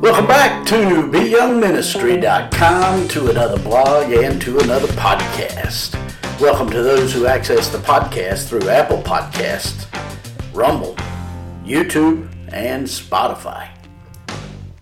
Welcome 0.00 0.28
back 0.28 0.64
to 0.66 0.76
ByoungMinistry.com 0.76 3.08
to 3.08 3.30
another 3.30 3.60
blog 3.60 4.12
and 4.12 4.40
to 4.42 4.60
another 4.60 4.86
podcast. 4.92 5.94
Welcome 6.40 6.70
to 6.70 6.84
those 6.84 7.12
who 7.12 7.26
access 7.26 7.68
the 7.68 7.78
podcast 7.78 8.48
through 8.48 8.68
Apple 8.68 9.02
Podcasts, 9.02 9.86
Rumble, 10.54 10.94
YouTube, 11.64 12.30
and 12.52 12.86
Spotify. 12.86 13.70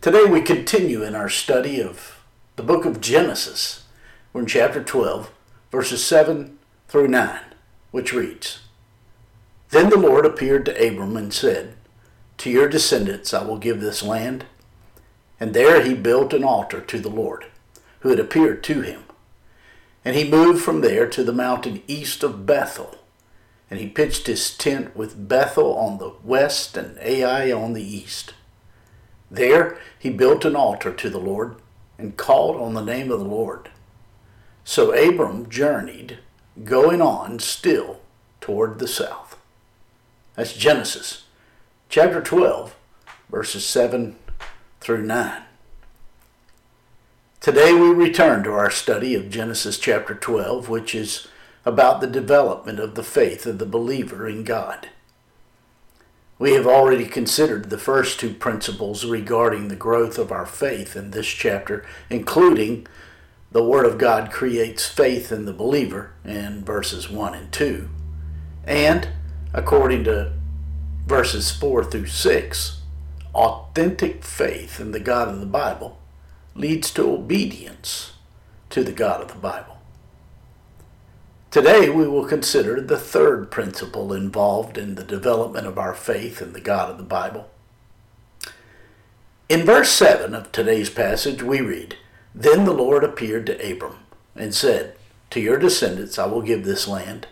Today 0.00 0.24
we 0.24 0.42
continue 0.42 1.04
in 1.04 1.14
our 1.14 1.28
study 1.28 1.80
of 1.80 2.18
the 2.56 2.64
book 2.64 2.84
of 2.84 3.00
Genesis. 3.00 3.84
We're 4.32 4.40
in 4.40 4.48
chapter 4.48 4.82
12, 4.82 5.30
verses 5.70 6.04
7 6.04 6.58
through 6.88 7.06
9, 7.06 7.38
which 7.92 8.12
reads 8.12 8.62
Then 9.70 9.90
the 9.90 9.96
Lord 9.96 10.26
appeared 10.26 10.66
to 10.66 10.72
Abram 10.72 11.16
and 11.16 11.32
said, 11.32 11.76
To 12.38 12.50
your 12.50 12.68
descendants 12.68 13.32
I 13.32 13.44
will 13.44 13.58
give 13.58 13.80
this 13.80 14.02
land 14.02 14.46
and 15.44 15.52
there 15.52 15.82
he 15.82 15.92
built 15.92 16.32
an 16.32 16.42
altar 16.42 16.80
to 16.80 16.98
the 16.98 17.10
Lord, 17.10 17.44
who 18.00 18.08
had 18.08 18.18
appeared 18.18 18.64
to 18.64 18.80
him. 18.80 19.02
And 20.02 20.16
he 20.16 20.26
moved 20.26 20.64
from 20.64 20.80
there 20.80 21.06
to 21.06 21.22
the 21.22 21.34
mountain 21.34 21.82
east 21.86 22.22
of 22.22 22.46
Bethel. 22.46 22.96
And 23.70 23.78
he 23.78 23.86
pitched 23.86 24.26
his 24.26 24.56
tent 24.56 24.96
with 24.96 25.28
Bethel 25.28 25.76
on 25.76 25.98
the 25.98 26.14
west 26.22 26.78
and 26.78 26.98
Ai 26.98 27.52
on 27.52 27.74
the 27.74 27.82
east. 27.82 28.32
There 29.30 29.78
he 29.98 30.08
built 30.08 30.46
an 30.46 30.56
altar 30.56 30.94
to 30.94 31.10
the 31.10 31.20
Lord 31.20 31.56
and 31.98 32.16
called 32.16 32.56
on 32.56 32.72
the 32.72 32.80
name 32.80 33.10
of 33.10 33.18
the 33.18 33.26
Lord. 33.26 33.68
So 34.64 34.92
Abram 34.94 35.50
journeyed, 35.50 36.20
going 36.64 37.02
on 37.02 37.38
still 37.38 38.00
toward 38.40 38.78
the 38.78 38.88
south. 38.88 39.36
That's 40.36 40.54
Genesis 40.54 41.24
chapter 41.90 42.22
12, 42.22 42.74
verses 43.28 43.66
7 43.66 44.16
through 44.84 45.02
9. 45.02 45.42
Today 47.40 47.72
we 47.72 47.88
return 47.88 48.44
to 48.44 48.52
our 48.52 48.70
study 48.70 49.14
of 49.14 49.30
Genesis 49.30 49.78
chapter 49.78 50.14
12, 50.14 50.68
which 50.68 50.94
is 50.94 51.26
about 51.64 52.02
the 52.02 52.06
development 52.06 52.78
of 52.78 52.94
the 52.94 53.02
faith 53.02 53.46
of 53.46 53.56
the 53.56 53.64
believer 53.64 54.28
in 54.28 54.44
God. 54.44 54.90
We 56.38 56.52
have 56.52 56.66
already 56.66 57.06
considered 57.06 57.70
the 57.70 57.78
first 57.78 58.20
two 58.20 58.34
principles 58.34 59.06
regarding 59.06 59.68
the 59.68 59.74
growth 59.74 60.18
of 60.18 60.30
our 60.30 60.44
faith 60.44 60.94
in 60.94 61.12
this 61.12 61.28
chapter, 61.28 61.86
including 62.10 62.86
the 63.52 63.64
Word 63.64 63.86
of 63.86 63.96
God 63.96 64.30
creates 64.30 64.86
faith 64.86 65.32
in 65.32 65.46
the 65.46 65.54
believer 65.54 66.12
in 66.26 66.62
verses 66.62 67.08
1 67.08 67.34
and 67.34 67.50
2, 67.50 67.88
and 68.66 69.08
according 69.54 70.04
to 70.04 70.34
verses 71.06 71.50
4 71.50 71.84
through 71.84 72.08
6, 72.08 72.82
authentic 73.34 74.24
faith 74.24 74.80
in 74.80 74.92
the 74.92 75.00
God 75.00 75.28
of 75.28 75.40
the 75.40 75.46
Bible 75.46 75.98
leads 76.54 76.90
to 76.92 77.10
obedience 77.10 78.12
to 78.70 78.84
the 78.84 78.92
God 78.92 79.20
of 79.20 79.28
the 79.28 79.38
Bible. 79.38 79.78
Today 81.50 81.88
we 81.88 82.08
will 82.08 82.26
consider 82.26 82.80
the 82.80 82.98
third 82.98 83.50
principle 83.50 84.12
involved 84.12 84.76
in 84.76 84.94
the 84.94 85.04
development 85.04 85.66
of 85.66 85.78
our 85.78 85.94
faith 85.94 86.42
in 86.42 86.52
the 86.52 86.60
God 86.60 86.90
of 86.90 86.98
the 86.98 87.04
Bible. 87.04 87.48
In 89.48 89.64
verse 89.64 89.90
7 89.90 90.34
of 90.34 90.50
today's 90.50 90.90
passage 90.90 91.42
we 91.42 91.60
read, 91.60 91.96
Then 92.34 92.64
the 92.64 92.72
Lord 92.72 93.04
appeared 93.04 93.46
to 93.46 93.72
Abram 93.72 93.98
and 94.34 94.54
said, 94.54 94.96
To 95.30 95.40
your 95.40 95.58
descendants 95.58 96.18
I 96.18 96.26
will 96.26 96.42
give 96.42 96.64
this 96.64 96.88
land. 96.88 97.28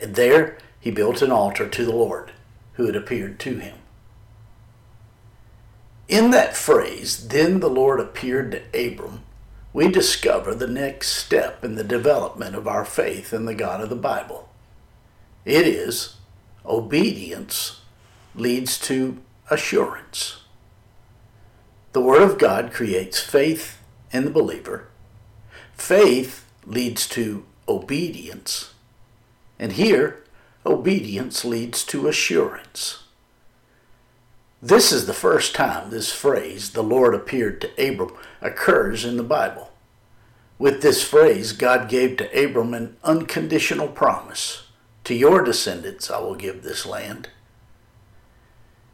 And 0.00 0.14
there 0.14 0.56
he 0.80 0.90
built 0.90 1.22
an 1.22 1.32
altar 1.32 1.68
to 1.68 1.84
the 1.84 1.94
Lord, 1.94 2.32
who 2.74 2.86
had 2.86 2.96
appeared 2.96 3.38
to 3.40 3.58
him. 3.58 3.76
In 6.08 6.30
that 6.32 6.56
phrase, 6.56 7.28
then 7.28 7.60
the 7.60 7.70
Lord 7.70 8.00
appeared 8.00 8.50
to 8.52 8.88
Abram, 8.88 9.22
we 9.72 9.88
discover 9.88 10.54
the 10.54 10.68
next 10.68 11.08
step 11.08 11.64
in 11.64 11.74
the 11.74 11.84
development 11.84 12.54
of 12.54 12.68
our 12.68 12.84
faith 12.84 13.32
in 13.32 13.44
the 13.44 13.54
God 13.54 13.80
of 13.80 13.88
the 13.88 13.96
Bible. 13.96 14.48
It 15.44 15.66
is 15.66 16.16
obedience 16.64 17.80
leads 18.34 18.78
to 18.80 19.20
assurance. 19.50 20.42
The 21.92 22.00
Word 22.00 22.22
of 22.22 22.38
God 22.38 22.72
creates 22.72 23.20
faith 23.20 23.78
in 24.12 24.24
the 24.24 24.30
believer. 24.30 24.88
Faith 25.74 26.44
leads 26.66 27.08
to 27.08 27.44
obedience. 27.68 28.74
And 29.58 29.72
here, 29.72 30.24
obedience 30.66 31.44
leads 31.44 31.84
to 31.84 32.08
assurance. 32.08 33.03
This 34.64 34.92
is 34.92 35.04
the 35.04 35.12
first 35.12 35.54
time 35.54 35.90
this 35.90 36.10
phrase, 36.10 36.70
the 36.70 36.82
Lord 36.82 37.14
appeared 37.14 37.60
to 37.60 37.90
Abram, 37.90 38.12
occurs 38.40 39.04
in 39.04 39.18
the 39.18 39.22
Bible. 39.22 39.70
With 40.58 40.80
this 40.80 41.02
phrase, 41.02 41.52
God 41.52 41.86
gave 41.86 42.16
to 42.16 42.44
Abram 42.44 42.72
an 42.72 42.96
unconditional 43.04 43.88
promise 43.88 44.68
To 45.04 45.14
your 45.14 45.44
descendants 45.44 46.10
I 46.10 46.18
will 46.20 46.34
give 46.34 46.62
this 46.62 46.86
land. 46.86 47.28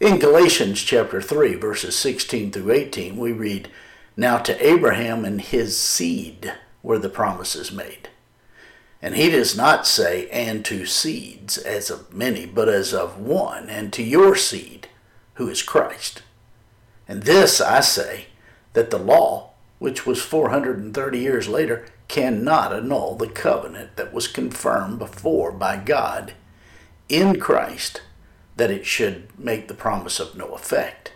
In 0.00 0.18
Galatians 0.18 0.82
chapter 0.82 1.22
3, 1.22 1.54
verses 1.54 1.94
16 1.94 2.50
through 2.50 2.72
18, 2.72 3.16
we 3.16 3.30
read, 3.30 3.70
Now 4.16 4.38
to 4.38 4.66
Abraham 4.66 5.24
and 5.24 5.40
his 5.40 5.76
seed 5.76 6.54
were 6.82 6.98
the 6.98 7.08
promises 7.08 7.70
made. 7.70 8.08
And 9.00 9.14
he 9.14 9.30
does 9.30 9.56
not 9.56 9.86
say, 9.86 10.28
and 10.30 10.64
to 10.64 10.86
seeds, 10.86 11.56
as 11.56 11.88
of 11.88 12.12
many, 12.12 12.46
but 12.46 12.68
as 12.68 12.92
of 12.92 13.20
one, 13.20 13.70
and 13.70 13.92
to 13.92 14.02
your 14.02 14.34
seed 14.34 14.88
who 15.42 15.48
is 15.48 15.62
Christ. 15.62 16.22
And 17.08 17.24
this 17.24 17.60
I 17.60 17.80
say, 17.80 18.26
that 18.74 18.90
the 18.90 18.98
law, 18.98 19.50
which 19.80 20.06
was 20.06 20.22
430 20.22 21.18
years 21.18 21.48
later, 21.48 21.84
cannot 22.06 22.72
annul 22.72 23.16
the 23.16 23.28
covenant 23.28 23.96
that 23.96 24.12
was 24.12 24.28
confirmed 24.28 25.00
before 25.00 25.50
by 25.50 25.76
God 25.76 26.34
in 27.08 27.40
Christ, 27.40 28.02
that 28.56 28.70
it 28.70 28.86
should 28.86 29.36
make 29.36 29.66
the 29.66 29.74
promise 29.74 30.20
of 30.20 30.36
no 30.36 30.54
effect. 30.54 31.12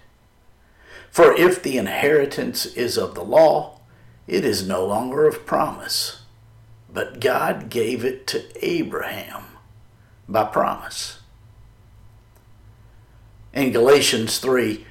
For 1.08 1.32
if 1.32 1.62
the 1.62 1.78
inheritance 1.78 2.66
is 2.66 2.98
of 2.98 3.14
the 3.14 3.24
law, 3.24 3.80
it 4.26 4.44
is 4.44 4.66
no 4.66 4.84
longer 4.84 5.26
of 5.26 5.46
promise, 5.46 6.22
but 6.92 7.20
God 7.20 7.70
gave 7.70 8.04
it 8.04 8.26
to 8.26 8.44
Abraham 8.66 9.44
by 10.28 10.44
promise. 10.44 11.20
In 13.56 13.72
Galatians 13.72 14.38
3 14.38 14.84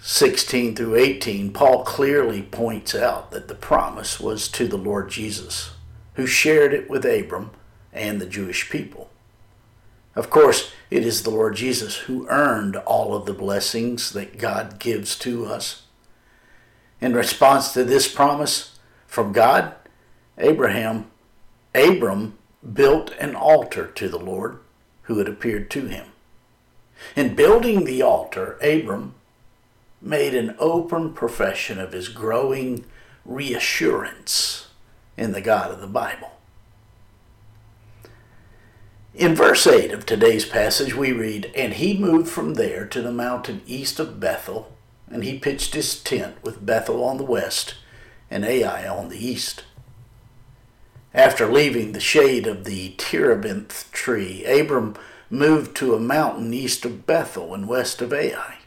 16 0.00 0.74
through 0.74 0.94
18, 0.96 1.52
Paul 1.52 1.84
clearly 1.84 2.40
points 2.40 2.94
out 2.94 3.30
that 3.30 3.46
the 3.46 3.54
promise 3.54 4.18
was 4.18 4.48
to 4.48 4.66
the 4.66 4.78
Lord 4.78 5.10
Jesus, 5.10 5.72
who 6.14 6.26
shared 6.26 6.72
it 6.72 6.88
with 6.88 7.04
Abram 7.04 7.50
and 7.92 8.18
the 8.18 8.26
Jewish 8.26 8.70
people. 8.70 9.10
Of 10.14 10.30
course, 10.30 10.72
it 10.90 11.04
is 11.04 11.24
the 11.24 11.30
Lord 11.30 11.56
Jesus 11.56 11.98
who 11.98 12.26
earned 12.30 12.76
all 12.76 13.14
of 13.14 13.26
the 13.26 13.34
blessings 13.34 14.12
that 14.12 14.38
God 14.38 14.78
gives 14.78 15.14
to 15.18 15.44
us. 15.44 15.82
In 17.02 17.12
response 17.12 17.74
to 17.74 17.84
this 17.84 18.08
promise 18.10 18.78
from 19.06 19.34
God, 19.34 19.74
Abraham, 20.38 21.10
Abram 21.74 22.38
built 22.72 23.10
an 23.20 23.34
altar 23.34 23.88
to 23.88 24.08
the 24.08 24.18
Lord 24.18 24.58
who 25.02 25.18
had 25.18 25.28
appeared 25.28 25.70
to 25.72 25.86
him. 25.86 26.06
In 27.16 27.34
building 27.34 27.84
the 27.84 28.02
altar, 28.02 28.58
Abram 28.62 29.14
made 30.00 30.34
an 30.34 30.56
open 30.58 31.12
profession 31.12 31.78
of 31.78 31.92
his 31.92 32.08
growing 32.08 32.84
reassurance 33.24 34.68
in 35.16 35.32
the 35.32 35.40
God 35.40 35.70
of 35.70 35.80
the 35.80 35.86
Bible. 35.86 36.32
In 39.14 39.34
verse 39.34 39.66
8 39.66 39.92
of 39.92 40.06
today's 40.06 40.46
passage, 40.46 40.94
we 40.94 41.12
read, 41.12 41.50
And 41.54 41.74
he 41.74 41.98
moved 41.98 42.28
from 42.28 42.54
there 42.54 42.86
to 42.86 43.02
the 43.02 43.12
mountain 43.12 43.60
east 43.66 43.98
of 43.98 44.20
Bethel, 44.20 44.72
and 45.10 45.24
he 45.24 45.38
pitched 45.38 45.74
his 45.74 46.00
tent 46.00 46.36
with 46.42 46.64
Bethel 46.64 47.04
on 47.04 47.16
the 47.16 47.24
west 47.24 47.74
and 48.30 48.44
Ai 48.44 48.86
on 48.86 49.08
the 49.08 49.22
east. 49.22 49.64
After 51.12 51.50
leaving 51.50 51.90
the 51.90 52.00
shade 52.00 52.46
of 52.46 52.64
the 52.64 52.94
terebinth 52.96 53.90
tree, 53.90 54.44
Abram 54.44 54.94
moved 55.30 55.76
to 55.76 55.94
a 55.94 56.00
mountain 56.00 56.52
east 56.52 56.84
of 56.84 57.06
Bethel 57.06 57.54
and 57.54 57.68
west 57.68 58.02
of 58.02 58.12
Ai. 58.12 58.58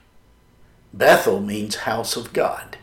Bethel 0.93 1.41
means 1.41 1.75
house 1.75 2.15
of 2.15 2.31
God, 2.31 2.77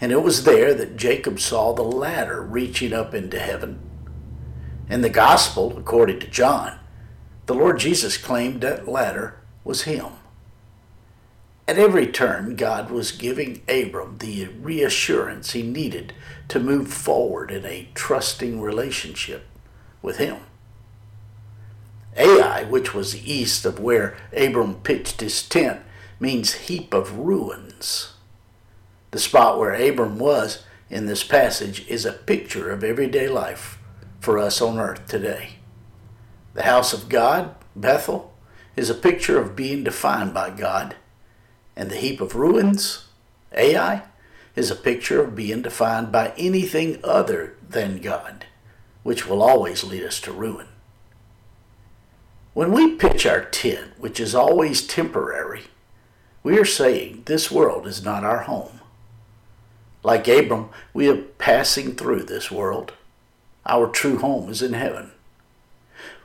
and 0.00 0.12
it 0.12 0.22
was 0.22 0.44
there 0.44 0.74
that 0.74 0.98
Jacob 0.98 1.40
saw 1.40 1.72
the 1.72 1.82
ladder 1.82 2.42
reaching 2.42 2.92
up 2.92 3.14
into 3.14 3.38
heaven. 3.38 3.80
In 4.90 5.00
the 5.00 5.08
gospel, 5.08 5.78
according 5.78 6.20
to 6.20 6.26
John, 6.26 6.78
the 7.46 7.54
Lord 7.54 7.78
Jesus 7.78 8.18
claimed 8.18 8.60
that 8.60 8.86
ladder 8.86 9.38
was 9.64 9.82
him. 9.82 10.06
At 11.66 11.78
every 11.78 12.06
turn, 12.06 12.54
God 12.54 12.90
was 12.90 13.10
giving 13.10 13.62
Abram 13.68 14.18
the 14.18 14.46
reassurance 14.46 15.52
he 15.52 15.62
needed 15.62 16.12
to 16.48 16.60
move 16.60 16.92
forward 16.92 17.50
in 17.50 17.64
a 17.64 17.88
trusting 17.94 18.60
relationship 18.60 19.46
with 20.02 20.18
him. 20.18 20.36
Ai, 22.16 22.64
which 22.64 22.94
was 22.94 23.26
east 23.26 23.64
of 23.64 23.78
where 23.78 24.16
Abram 24.36 24.76
pitched 24.76 25.20
his 25.20 25.42
tent, 25.42 25.80
means 26.18 26.54
heap 26.54 26.94
of 26.94 27.18
ruins. 27.18 28.14
The 29.10 29.18
spot 29.18 29.58
where 29.58 29.74
Abram 29.74 30.18
was 30.18 30.64
in 30.88 31.06
this 31.06 31.24
passage 31.24 31.86
is 31.88 32.04
a 32.04 32.12
picture 32.12 32.70
of 32.70 32.82
everyday 32.82 33.28
life 33.28 33.78
for 34.20 34.38
us 34.38 34.60
on 34.60 34.78
earth 34.78 35.06
today. 35.06 35.56
The 36.54 36.62
house 36.62 36.92
of 36.92 37.08
God, 37.08 37.54
Bethel, 37.74 38.34
is 38.76 38.88
a 38.90 38.94
picture 38.94 39.38
of 39.40 39.56
being 39.56 39.84
defined 39.84 40.32
by 40.32 40.50
God, 40.50 40.96
and 41.74 41.90
the 41.90 41.96
heap 41.96 42.20
of 42.20 42.34
ruins, 42.34 43.08
Ai, 43.52 44.02
is 44.54 44.70
a 44.70 44.76
picture 44.76 45.22
of 45.22 45.36
being 45.36 45.62
defined 45.62 46.10
by 46.10 46.32
anything 46.38 46.98
other 47.04 47.56
than 47.68 48.00
God, 48.00 48.46
which 49.02 49.26
will 49.28 49.42
always 49.42 49.84
lead 49.84 50.02
us 50.02 50.20
to 50.22 50.32
ruin. 50.32 50.68
When 52.56 52.72
we 52.72 52.94
pitch 52.94 53.26
our 53.26 53.44
tent, 53.44 53.90
which 53.98 54.18
is 54.18 54.34
always 54.34 54.86
temporary, 54.86 55.64
we 56.42 56.58
are 56.58 56.64
saying 56.64 57.24
this 57.26 57.50
world 57.50 57.86
is 57.86 58.02
not 58.02 58.24
our 58.24 58.44
home. 58.44 58.80
Like 60.02 60.26
Abram, 60.26 60.70
we 60.94 61.06
are 61.10 61.18
passing 61.18 61.94
through 61.94 62.22
this 62.22 62.50
world. 62.50 62.94
Our 63.66 63.88
true 63.88 64.16
home 64.16 64.48
is 64.48 64.62
in 64.62 64.72
heaven. 64.72 65.10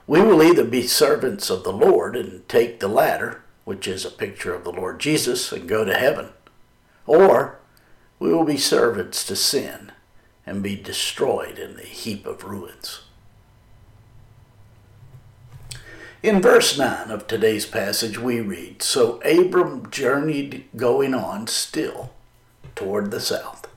We 0.08 0.22
will 0.22 0.42
either 0.42 0.64
be 0.64 0.88
servants 0.88 1.50
of 1.50 1.66
the 1.66 1.74
Lord 1.74 2.16
and 2.16 2.48
take 2.48 2.80
the 2.80 2.88
ladder, 2.88 3.44
which 3.66 3.86
is 3.86 4.06
a 4.06 4.10
picture 4.10 4.54
of 4.54 4.64
the 4.64 4.72
Lord 4.72 5.02
Jesus, 5.02 5.52
and 5.52 5.68
go 5.68 5.84
to 5.84 5.94
heaven, 5.94 6.30
or 7.06 7.60
we 8.20 8.34
will 8.34 8.46
be 8.46 8.56
servants 8.56 9.26
to 9.26 9.36
sin 9.36 9.92
and 10.46 10.64
be 10.64 10.78
destroyed 10.78 11.60
in 11.60 11.76
the 11.76 11.84
heap 11.84 12.26
of 12.26 12.46
ruins. 12.46 13.02
In 16.24 16.40
verse 16.40 16.78
9 16.78 17.10
of 17.10 17.26
today's 17.26 17.66
passage, 17.66 18.20
we 18.20 18.42
read 18.42 18.84
So 18.84 19.20
Abram 19.22 19.90
journeyed 19.90 20.66
going 20.76 21.16
on 21.16 21.48
still 21.48 22.12
toward 22.76 23.10
the 23.10 23.20
south. 23.20 23.68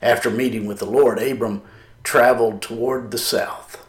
After 0.00 0.30
meeting 0.30 0.64
with 0.66 0.78
the 0.78 0.86
Lord, 0.86 1.18
Abram 1.18 1.60
traveled 2.02 2.62
toward 2.62 3.10
the 3.10 3.18
south. 3.18 3.86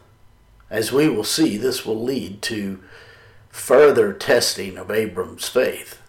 As 0.68 0.92
we 0.92 1.08
will 1.08 1.24
see, 1.24 1.56
this 1.56 1.86
will 1.86 2.02
lead 2.02 2.42
to 2.42 2.82
further 3.48 4.12
testing 4.12 4.76
of 4.76 4.90
Abram's 4.90 5.48
faith. 5.48 6.02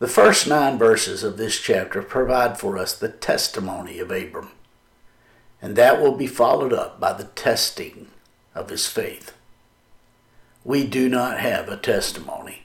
The 0.00 0.08
first 0.08 0.48
nine 0.48 0.76
verses 0.76 1.22
of 1.22 1.36
this 1.36 1.60
chapter 1.60 2.02
provide 2.02 2.58
for 2.58 2.76
us 2.76 2.98
the 2.98 3.10
testimony 3.10 4.00
of 4.00 4.10
Abram, 4.10 4.50
and 5.62 5.76
that 5.76 6.00
will 6.00 6.16
be 6.16 6.26
followed 6.26 6.72
up 6.72 6.98
by 6.98 7.12
the 7.12 7.30
testing 7.36 8.08
of 8.56 8.70
his 8.70 8.88
faith. 8.88 9.32
We 10.64 10.86
do 10.86 11.10
not 11.10 11.40
have 11.40 11.68
a 11.68 11.76
testimony 11.76 12.62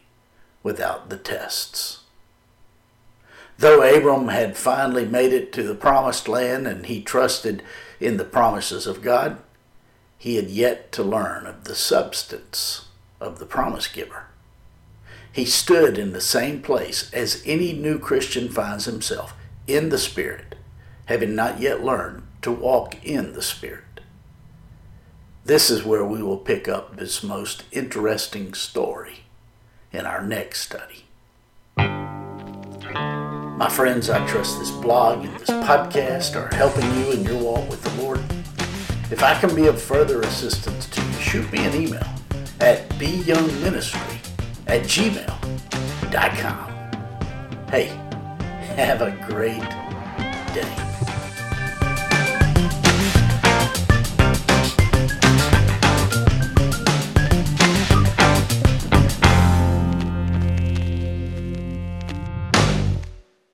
without 0.63 1.09
the 1.09 1.17
tests. 1.17 2.03
Though 3.57 3.83
Abram 3.83 4.29
had 4.29 4.55
finally 4.55 5.05
made 5.05 5.33
it 5.33 5.51
to 5.53 5.63
the 5.63 5.75
promised 5.75 6.29
land 6.29 6.65
and 6.65 6.85
he 6.85 7.01
trusted 7.01 7.61
in 7.99 8.15
the 8.15 8.23
promises 8.23 8.87
of 8.87 9.01
God, 9.01 9.39
he 10.17 10.37
had 10.37 10.49
yet 10.49 10.93
to 10.93 11.03
learn 11.03 11.45
of 11.45 11.65
the 11.65 11.75
substance 11.75 12.87
of 13.19 13.39
the 13.39 13.45
promise 13.45 13.87
giver. 13.87 14.27
He 15.31 15.45
stood 15.45 15.97
in 15.97 16.13
the 16.13 16.21
same 16.21 16.61
place 16.61 17.11
as 17.13 17.43
any 17.45 17.73
new 17.73 17.99
Christian 17.99 18.49
finds 18.49 18.85
himself, 18.85 19.33
in 19.67 19.89
the 19.89 19.97
Spirit, 19.97 20.55
having 21.05 21.35
not 21.35 21.59
yet 21.59 21.83
learned 21.83 22.23
to 22.41 22.51
walk 22.51 22.95
in 23.05 23.33
the 23.33 23.41
Spirit. 23.41 23.83
This 25.49 25.71
is 25.71 25.83
where 25.83 26.05
we 26.05 26.21
will 26.21 26.37
pick 26.37 26.67
up 26.67 26.97
this 26.97 27.23
most 27.23 27.63
interesting 27.71 28.53
story 28.53 29.21
in 29.91 30.05
our 30.05 30.21
next 30.21 30.61
study. 30.61 31.05
My 31.75 33.67
friends, 33.67 34.11
I 34.11 34.23
trust 34.27 34.59
this 34.59 34.69
blog 34.69 35.25
and 35.25 35.35
this 35.39 35.49
podcast 35.49 36.35
are 36.35 36.55
helping 36.55 36.85
you 36.99 37.13
in 37.13 37.23
your 37.23 37.41
walk 37.41 37.67
with 37.67 37.81
the 37.81 37.99
Lord. 37.99 38.19
If 39.09 39.23
I 39.23 39.33
can 39.39 39.55
be 39.55 39.65
of 39.65 39.81
further 39.81 40.21
assistance 40.21 40.87
to 40.89 41.01
you, 41.01 41.13
shoot 41.13 41.51
me 41.51 41.65
an 41.65 41.73
email 41.73 42.07
at 42.59 42.87
byoungministry 42.99 44.19
at 44.67 44.83
gmail.com. 44.83 46.11
Hey, 47.71 47.87
have 48.75 49.01
a 49.01 49.17
great 49.27 49.67
day. 50.53 50.98